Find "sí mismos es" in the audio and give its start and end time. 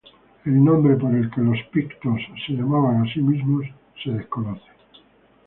3.13-4.13